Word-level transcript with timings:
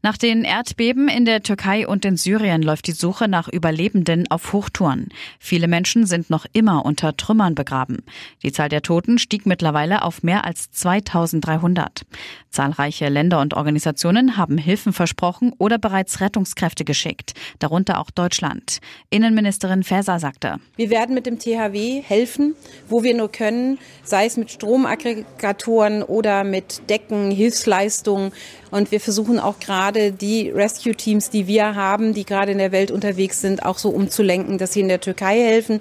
Nach 0.00 0.16
den 0.16 0.44
Erdbeben 0.44 1.08
in 1.08 1.24
der 1.24 1.42
Türkei 1.42 1.84
und 1.84 2.04
in 2.04 2.16
Syrien 2.16 2.62
läuft 2.62 2.86
die 2.86 2.92
Suche 2.92 3.26
nach 3.26 3.48
Überlebenden 3.48 4.30
auf 4.30 4.52
Hochtouren. 4.52 5.08
Viele 5.40 5.66
Menschen 5.66 6.06
sind 6.06 6.30
noch 6.30 6.46
immer 6.52 6.86
unter 6.86 7.16
Trümmern 7.16 7.56
begraben. 7.56 8.04
Die 8.44 8.52
Zahl 8.52 8.68
der 8.68 8.82
Toten 8.82 9.18
stieg 9.18 9.44
mittlerweile 9.44 10.02
auf 10.02 10.22
mehr 10.22 10.44
als 10.44 10.70
2300. 10.70 12.06
Zahlreiche 12.48 13.08
Länder 13.08 13.40
und 13.40 13.54
Organisationen 13.54 14.36
haben 14.36 14.56
Hilfen 14.56 14.92
versprochen 14.92 15.52
oder 15.58 15.78
bereits 15.78 16.20
Rettungskräfte 16.20 16.84
geschickt, 16.84 17.32
darunter 17.58 17.98
auch 17.98 18.10
Deutschland. 18.10 18.78
Innenministerin 19.10 19.82
Faeser 19.82 20.20
sagte, 20.20 20.60
Wir 20.76 20.90
werden 20.90 21.14
mit 21.16 21.26
dem 21.26 21.40
THW 21.40 22.02
helfen, 22.02 22.54
wo 22.88 23.02
wir 23.02 23.16
nur 23.16 23.32
können, 23.32 23.78
sei 24.04 24.26
es 24.26 24.36
mit 24.36 24.52
Stromaggregatoren 24.52 26.04
oder 26.04 26.44
mit 26.44 26.88
Decken, 26.88 27.32
Hilfsleistungen. 27.32 28.30
Und 28.70 28.92
wir 28.92 29.00
versuchen 29.00 29.40
auch 29.40 29.58
gerade 29.58 29.87
die 29.92 30.50
Rescue-Teams, 30.50 31.30
die 31.30 31.46
wir 31.46 31.74
haben, 31.74 32.14
die 32.14 32.24
gerade 32.24 32.52
in 32.52 32.58
der 32.58 32.72
Welt 32.72 32.90
unterwegs 32.90 33.40
sind, 33.40 33.64
auch 33.64 33.78
so 33.78 33.90
umzulenken, 33.90 34.58
dass 34.58 34.72
sie 34.72 34.80
in 34.80 34.88
der 34.88 35.00
Türkei 35.00 35.40
helfen. 35.40 35.80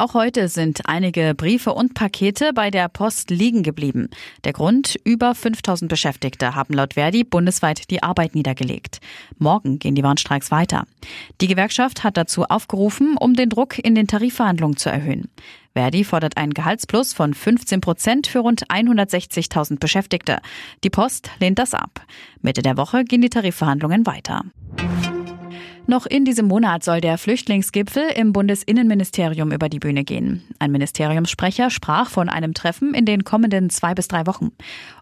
Auch 0.00 0.14
heute 0.14 0.48
sind 0.48 0.88
einige 0.88 1.34
Briefe 1.34 1.74
und 1.74 1.92
Pakete 1.92 2.54
bei 2.54 2.70
der 2.70 2.88
Post 2.88 3.28
liegen 3.28 3.62
geblieben. 3.62 4.08
Der 4.44 4.54
Grund, 4.54 4.98
über 5.04 5.34
5000 5.34 5.90
Beschäftigte 5.90 6.54
haben 6.54 6.72
laut 6.72 6.94
Verdi 6.94 7.22
bundesweit 7.22 7.90
die 7.90 8.02
Arbeit 8.02 8.34
niedergelegt. 8.34 9.00
Morgen 9.36 9.78
gehen 9.78 9.94
die 9.94 10.02
Warnstreiks 10.02 10.50
weiter. 10.50 10.84
Die 11.42 11.48
Gewerkschaft 11.48 12.02
hat 12.02 12.16
dazu 12.16 12.44
aufgerufen, 12.44 13.18
um 13.18 13.34
den 13.34 13.50
Druck 13.50 13.78
in 13.78 13.94
den 13.94 14.06
Tarifverhandlungen 14.06 14.78
zu 14.78 14.88
erhöhen. 14.88 15.28
Verdi 15.74 16.02
fordert 16.02 16.38
einen 16.38 16.54
Gehaltsplus 16.54 17.12
von 17.12 17.34
15 17.34 17.82
Prozent 17.82 18.26
für 18.26 18.38
rund 18.38 18.68
160.000 18.68 19.80
Beschäftigte. 19.80 20.38
Die 20.82 20.88
Post 20.88 21.28
lehnt 21.40 21.58
das 21.58 21.74
ab. 21.74 22.06
Mitte 22.40 22.62
der 22.62 22.78
Woche 22.78 23.04
gehen 23.04 23.20
die 23.20 23.28
Tarifverhandlungen 23.28 24.06
weiter. 24.06 24.44
Noch 25.90 26.06
in 26.06 26.24
diesem 26.24 26.46
Monat 26.46 26.84
soll 26.84 27.00
der 27.00 27.18
Flüchtlingsgipfel 27.18 28.04
im 28.14 28.32
Bundesinnenministerium 28.32 29.50
über 29.50 29.68
die 29.68 29.80
Bühne 29.80 30.04
gehen. 30.04 30.44
Ein 30.60 30.70
Ministeriumssprecher 30.70 31.68
sprach 31.68 32.10
von 32.10 32.28
einem 32.28 32.54
Treffen 32.54 32.94
in 32.94 33.06
den 33.06 33.24
kommenden 33.24 33.70
zwei 33.70 33.92
bis 33.94 34.06
drei 34.06 34.24
Wochen. 34.28 34.52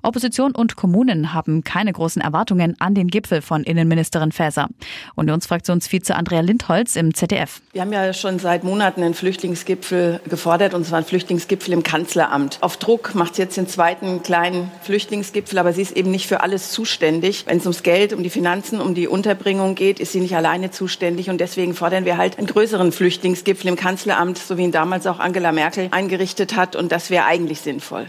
Opposition 0.01 0.53
und 0.53 0.77
Kommunen 0.77 1.35
haben 1.35 1.63
keine 1.63 1.93
großen 1.93 2.23
Erwartungen 2.23 2.75
an 2.81 2.95
den 2.95 3.09
Gipfel 3.09 3.43
von 3.43 3.65
Innenministerin 3.65 4.33
Faeser. 4.33 4.69
Unionsfraktionsvize 5.15 6.17
Andrea 6.17 6.41
Lindholz 6.41 6.97
im 6.97 7.13
ZDF. 7.13 7.61
Wir 7.73 7.83
haben 7.83 7.93
ja 7.93 8.15
schon 8.15 8.39
seit 8.39 8.65
Monaten 8.65 9.03
einen 9.03 9.13
Flüchtlingsgipfel 9.13 10.23
gefordert, 10.27 10.73
und 10.73 10.87
zwar 10.87 11.01
einen 11.01 11.07
Flüchtlingsgipfel 11.07 11.75
im 11.75 11.83
Kanzleramt. 11.83 12.57
Auf 12.63 12.79
Druck 12.79 13.15
macht 13.15 13.35
sie 13.35 13.43
jetzt 13.43 13.59
den 13.59 13.69
zweiten 13.69 14.23
kleinen 14.23 14.71
Flüchtlingsgipfel, 14.81 15.59
aber 15.59 15.75
sie 15.75 15.83
ist 15.83 15.95
eben 15.95 16.11
nicht 16.11 16.27
für 16.27 16.41
alles 16.41 16.71
zuständig. 16.71 17.45
Wenn 17.47 17.59
es 17.59 17.67
ums 17.67 17.83
Geld, 17.83 18.15
um 18.15 18.23
die 18.23 18.31
Finanzen, 18.31 18.81
um 18.81 18.95
die 18.95 19.07
Unterbringung 19.07 19.75
geht, 19.75 20.01
ist 20.01 20.13
sie 20.13 20.21
nicht 20.21 20.35
alleine 20.35 20.71
zuständig. 20.79 21.29
Und 21.29 21.41
deswegen 21.41 21.75
fordern 21.75 22.05
wir 22.05 22.17
halt 22.17 22.39
einen 22.39 22.47
größeren 22.47 22.93
Flüchtlingsgipfel 22.93 23.69
im 23.69 23.77
Kanzleramt, 23.77 24.39
so 24.39 24.57
wie 24.57 24.63
ihn 24.63 24.73
damals 24.73 25.07
auch 25.07 25.19
Angela 25.19 25.53
Merkel 25.53 25.89
eingerichtet 25.91 26.57
hat. 26.57 26.77
Und 26.77 26.93
das 26.93 27.11
wäre 27.11 27.27
eigentlich 27.27 27.61
sinnvoll. 27.61 28.07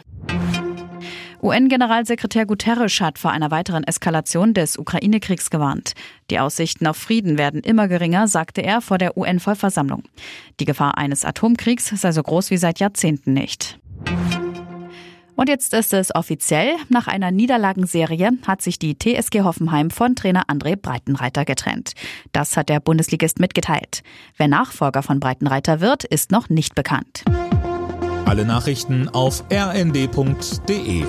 UN-Generalsekretär 1.41 2.45
Guterres 2.45 2.99
hat 2.99 3.17
vor 3.17 3.31
einer 3.31 3.49
weiteren 3.49 3.85
Eskalation 3.85 4.53
des 4.53 4.77
Ukraine-Kriegs 4.77 5.49
gewarnt. 5.49 5.93
Die 6.29 6.39
Aussichten 6.39 6.85
auf 6.85 6.97
Frieden 6.97 7.37
werden 7.37 7.61
immer 7.61 7.87
geringer, 7.87 8.27
sagte 8.27 8.61
er 8.61 8.81
vor 8.81 8.97
der 8.97 9.17
UN-Vollversammlung. 9.17 10.03
Die 10.59 10.65
Gefahr 10.65 10.97
eines 10.97 11.23
Atomkriegs 11.23 11.87
sei 11.87 12.11
so 12.11 12.21
groß 12.21 12.51
wie 12.51 12.57
seit 12.57 12.79
Jahrzehnten 12.79 13.33
nicht. 13.33 13.79
Und 15.39 15.47
jetzt 15.47 15.73
ist 15.73 15.93
es 15.93 16.13
offiziell. 16.13 16.75
Nach 16.89 17.07
einer 17.07 17.31
Niederlagenserie 17.31 18.31
hat 18.45 18.61
sich 18.61 18.77
die 18.77 18.99
TSG 18.99 19.43
Hoffenheim 19.43 19.89
von 19.89 20.13
Trainer 20.13 20.43
André 20.49 20.75
Breitenreiter 20.75 21.45
getrennt. 21.45 21.93
Das 22.33 22.57
hat 22.57 22.67
der 22.67 22.81
Bundesligist 22.81 23.39
mitgeteilt. 23.39 24.03
Wer 24.35 24.49
Nachfolger 24.49 25.01
von 25.01 25.21
Breitenreiter 25.21 25.79
wird, 25.79 26.03
ist 26.03 26.33
noch 26.33 26.49
nicht 26.49 26.75
bekannt. 26.75 27.23
Alle 28.25 28.43
Nachrichten 28.43 29.07
auf 29.07 29.45
rnd.de 29.49 31.05